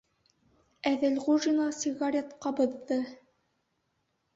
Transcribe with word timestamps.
-Әҙелғужина 0.93 1.69
сигарет 1.83 2.35
ҡабыҙҙы. 2.49 3.03